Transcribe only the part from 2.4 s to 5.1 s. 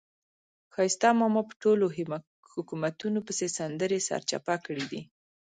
حکومتونو پسې سندرې سرچپه کړې دي.